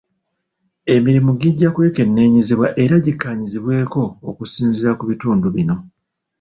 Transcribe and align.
Emirimu 0.95 1.31
gijja 1.41 1.69
kwekenneenyezebwa 1.75 2.67
era 2.83 2.95
gikkaanyizibweko 3.05 4.01
okusinziira 4.29 4.91
ku 4.95 5.03
bintu 5.09 5.47
bino. 5.55 5.75